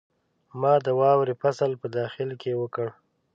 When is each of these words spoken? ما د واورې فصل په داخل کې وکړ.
ما 0.61 0.73
د 0.85 0.87
واورې 0.99 1.33
فصل 1.41 1.71
په 1.81 1.87
داخل 1.97 2.29
کې 2.41 2.51
وکړ. 2.61 2.87